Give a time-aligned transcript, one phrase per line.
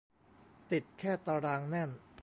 [0.71, 1.89] ติดแค่ตารางแน่น